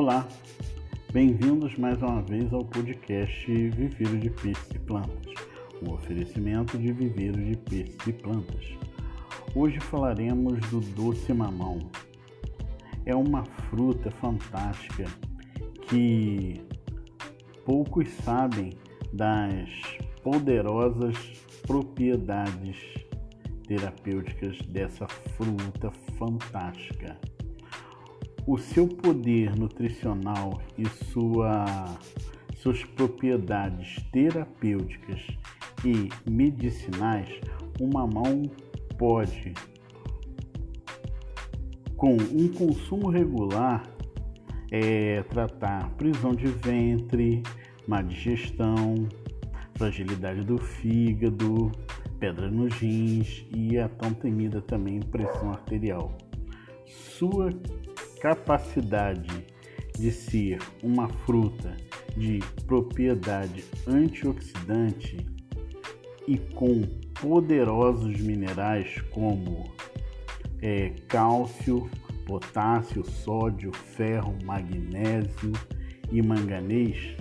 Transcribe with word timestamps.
Olá, 0.00 0.28
bem-vindos 1.12 1.76
mais 1.76 2.00
uma 2.00 2.22
vez 2.22 2.52
ao 2.52 2.64
podcast 2.64 3.44
Viveiro 3.50 4.16
de 4.16 4.30
Peixes 4.30 4.70
e 4.72 4.78
Plantas, 4.78 5.34
o 5.84 5.90
oferecimento 5.90 6.78
de 6.78 6.92
viveiro 6.92 7.44
de 7.44 7.56
peixes 7.56 8.06
e 8.06 8.12
plantas. 8.12 8.64
Hoje 9.56 9.80
falaremos 9.80 10.60
do 10.70 10.78
doce 10.94 11.32
mamão. 11.32 11.80
É 13.04 13.12
uma 13.12 13.44
fruta 13.68 14.08
fantástica 14.08 15.06
que 15.88 16.64
poucos 17.64 18.08
sabem 18.22 18.74
das 19.12 19.68
poderosas 20.22 21.16
propriedades 21.66 22.76
terapêuticas 23.66 24.58
dessa 24.68 25.08
fruta 25.08 25.90
fantástica. 26.16 27.18
O 28.50 28.56
seu 28.56 28.88
poder 28.88 29.54
nutricional 29.54 30.62
e 30.78 30.88
sua, 30.88 31.66
suas 32.56 32.82
propriedades 32.82 34.02
terapêuticas 34.10 35.20
e 35.84 36.08
medicinais, 36.30 37.28
o 37.78 37.86
mamão 37.86 38.44
pode, 38.96 39.52
com 41.94 42.14
um 42.14 42.48
consumo 42.48 43.10
regular, 43.10 43.86
é, 44.72 45.22
tratar 45.24 45.90
prisão 45.96 46.32
de 46.32 46.46
ventre, 46.46 47.42
má 47.86 48.00
digestão, 48.00 48.94
fragilidade 49.74 50.42
do 50.42 50.56
fígado, 50.56 51.70
pedra 52.18 52.50
nos 52.50 52.72
rins 52.76 53.46
e 53.54 53.76
a 53.76 53.90
tão 53.90 54.14
temida 54.14 54.62
também 54.62 55.00
pressão 55.00 55.50
arterial. 55.50 56.16
Sua 56.86 57.50
capacidade 58.20 59.46
de 59.96 60.10
ser 60.12 60.58
uma 60.82 61.08
fruta 61.08 61.76
de 62.16 62.40
propriedade 62.66 63.64
antioxidante 63.86 65.26
e 66.26 66.38
com 66.38 66.82
poderosos 67.20 68.20
minerais 68.20 69.00
como 69.10 69.72
é, 70.60 70.90
cálcio, 71.08 71.90
potássio, 72.26 73.04
sódio, 73.04 73.72
ferro, 73.72 74.36
magnésio 74.44 75.52
e 76.10 76.20
manganês, 76.20 77.16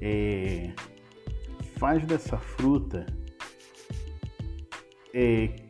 é, 0.00 0.70
faz 1.78 2.04
dessa 2.06 2.38
fruta 2.38 3.06
é, 5.12 5.65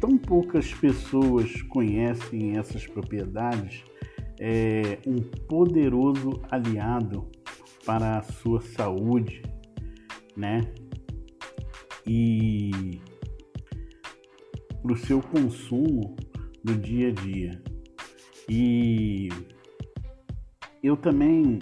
tão 0.00 0.16
poucas 0.16 0.72
pessoas 0.72 1.62
conhecem 1.62 2.56
essas 2.56 2.86
propriedades, 2.86 3.84
é 4.40 4.98
um 5.06 5.18
poderoso 5.46 6.40
aliado 6.50 7.30
para 7.84 8.18
a 8.18 8.22
sua 8.22 8.62
saúde, 8.62 9.42
né? 10.34 10.62
E 12.06 12.98
para 14.82 14.92
o 14.94 14.96
seu 14.96 15.20
consumo 15.20 16.16
do 16.64 16.74
dia 16.74 17.08
a 17.08 17.12
dia. 17.12 17.62
E 18.48 19.28
eu 20.82 20.96
também 20.96 21.58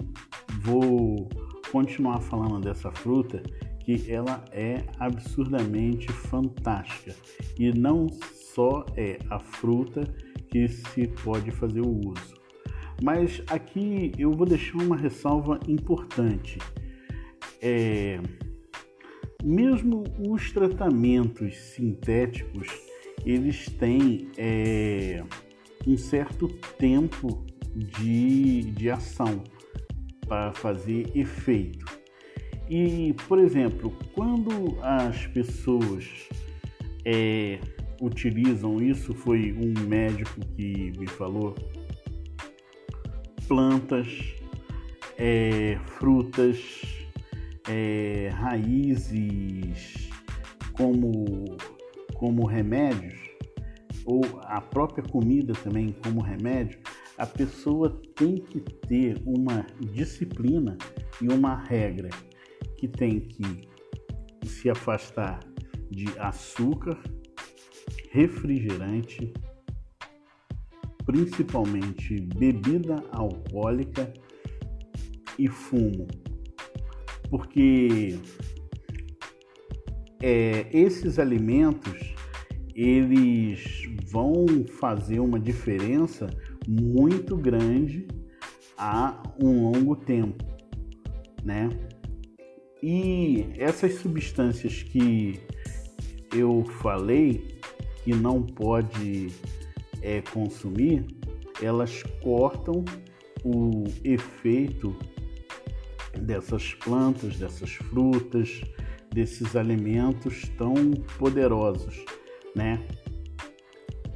vou 0.61 1.27
continuar 1.71 2.21
falando 2.21 2.61
dessa 2.61 2.89
fruta 2.91 3.43
que 3.97 4.11
ela 4.11 4.45
é 4.51 4.83
absurdamente 4.99 6.11
fantástica 6.11 7.15
e 7.57 7.71
não 7.71 8.07
só 8.53 8.85
é 8.95 9.17
a 9.31 9.39
fruta 9.39 10.03
que 10.47 10.67
se 10.67 11.07
pode 11.23 11.49
fazer 11.49 11.81
o 11.81 11.89
uso. 11.89 12.35
Mas 13.01 13.41
aqui 13.47 14.11
eu 14.17 14.31
vou 14.31 14.45
deixar 14.45 14.77
uma 14.77 14.95
ressalva 14.95 15.59
importante. 15.67 16.59
É, 17.59 18.19
mesmo 19.43 20.03
os 20.27 20.51
tratamentos 20.51 21.57
sintéticos, 21.57 22.67
eles 23.25 23.69
têm 23.69 24.29
é, 24.37 25.23
um 25.87 25.97
certo 25.97 26.47
tempo 26.77 27.43
de, 27.75 28.61
de 28.65 28.91
ação 28.91 29.43
para 30.27 30.53
fazer 30.53 31.09
efeito. 31.15 31.88
E, 32.69 33.15
por 33.27 33.39
exemplo, 33.39 33.91
quando 34.13 34.77
as 34.83 35.25
pessoas 35.27 36.29
é, 37.03 37.59
utilizam 37.99 38.79
isso, 38.79 39.11
foi 39.15 39.53
um 39.53 39.87
médico 39.87 40.39
que 40.55 40.91
me 40.95 41.07
falou, 41.07 41.55
plantas, 43.47 44.07
é, 45.17 45.79
frutas, 45.97 46.59
é, 47.67 48.29
raízes 48.33 50.07
como, 50.73 51.57
como 52.13 52.45
remédios, 52.45 53.17
ou 54.05 54.21
a 54.43 54.61
própria 54.61 55.03
comida 55.03 55.53
também 55.63 55.95
como 56.03 56.21
remédio, 56.21 56.79
a 57.17 57.25
pessoa 57.25 57.99
tem 58.15 58.35
que 58.35 58.59
ter 58.59 59.19
uma 59.25 59.65
disciplina 59.91 60.77
e 61.19 61.27
uma 61.27 61.55
regra 61.55 62.09
que 62.79 62.87
tem 62.87 63.19
que 63.19 63.67
se 64.47 64.69
afastar 64.69 65.41
de 65.91 66.07
açúcar, 66.17 66.97
refrigerante, 68.09 69.33
principalmente 71.05 72.21
bebida 72.37 73.03
alcoólica 73.11 74.13
e 75.37 75.49
fumo, 75.49 76.07
porque 77.29 78.17
é, 80.21 80.65
esses 80.71 81.19
alimentos 81.19 82.15
eles 82.73 83.83
vão 84.09 84.45
fazer 84.79 85.19
uma 85.19 85.37
diferença 85.37 86.29
muito 86.65 87.35
grande 87.35 88.07
a 88.77 89.21
um 89.43 89.69
longo 89.69 89.97
tempo, 89.97 90.45
né? 91.43 91.67
E 92.81 93.45
essas 93.57 93.95
substâncias 93.95 94.83
que 94.83 95.39
eu 96.33 96.63
falei 96.81 97.59
que 98.03 98.13
não 98.13 98.41
pode 98.41 99.27
é, 100.01 100.21
consumir, 100.21 101.05
elas 101.61 102.03
cortam 102.21 102.85
o 103.43 103.83
efeito 104.03 104.95
dessas 106.17 106.73
plantas, 106.73 107.37
dessas 107.37 107.71
frutas, 107.71 108.61
desses 109.13 109.55
alimentos 109.55 110.49
tão 110.57 110.91
poderosos, 111.17 112.03
né? 112.55 112.85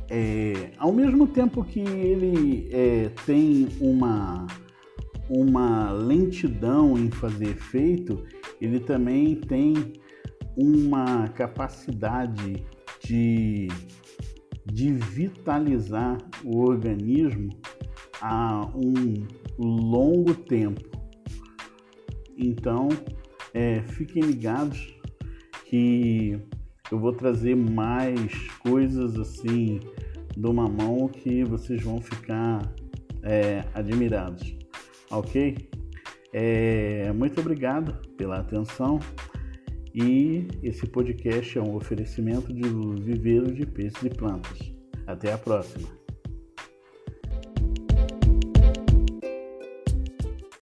É, 0.09 0.71
ao 0.77 0.91
mesmo 0.91 1.27
tempo 1.27 1.63
que 1.63 1.79
ele 1.79 2.69
é, 2.71 3.09
tem 3.25 3.67
uma, 3.79 4.45
uma 5.27 5.91
lentidão 5.91 6.97
em 6.97 7.09
fazer 7.09 7.49
efeito, 7.49 8.23
ele 8.61 8.79
também 8.79 9.35
tem 9.35 9.73
uma 10.55 11.27
capacidade 11.29 12.63
de, 13.03 13.67
de 14.65 14.93
vitalizar 14.93 16.17
o 16.43 16.59
organismo 16.59 17.49
a 18.21 18.69
um 18.75 19.25
longo 19.57 20.33
tempo. 20.33 20.81
Então, 22.37 22.89
é, 23.53 23.81
fiquem 23.81 24.23
ligados 24.23 24.93
que 25.65 26.39
eu 26.91 26.99
vou 26.99 27.13
trazer 27.13 27.55
mais 27.55 28.31
coisas 28.59 29.17
assim 29.17 29.79
do 30.37 30.53
mamão 30.53 31.07
que 31.07 31.43
vocês 31.43 31.81
vão 31.83 32.01
ficar 32.01 32.61
é, 33.23 33.63
admirados, 33.73 34.55
ok? 35.09 35.57
É, 36.33 37.13
muito 37.13 37.39
obrigado 37.39 37.95
pela 38.17 38.39
atenção 38.39 38.99
e 39.93 40.47
esse 40.63 40.87
podcast 40.87 41.59
é 41.59 41.61
um 41.61 41.75
oferecimento 41.75 42.51
de 42.51 42.63
viveiro 43.03 43.53
de 43.53 43.65
peixes 43.67 44.01
e 44.03 44.09
plantas. 44.09 44.73
Até 45.05 45.31
a 45.31 45.37
próxima! 45.37 46.02